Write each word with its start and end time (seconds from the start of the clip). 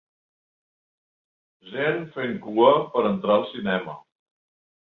Gent 1.75 2.01
fent 2.17 2.35
cua 2.47 2.73
per 2.97 3.07
entrar 3.13 3.39
al 3.39 3.47
cinema 3.55 3.99